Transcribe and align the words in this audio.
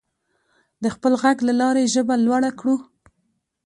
د 0.83 0.85
خپل 0.95 1.13
غږ 1.21 1.37
له 1.47 1.53
لارې 1.61 1.91
ژبه 1.93 2.15
لوړه 2.25 2.51
کړو. 2.59 2.75